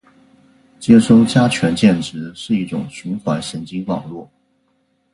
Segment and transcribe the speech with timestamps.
[0.79, 4.27] 接收加权键值是一种循环神经网络